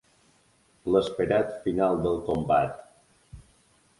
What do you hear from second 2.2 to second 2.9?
combat.